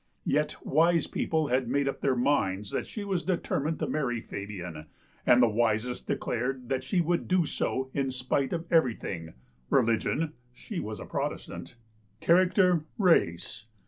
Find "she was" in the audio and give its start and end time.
2.87-3.21, 10.53-10.99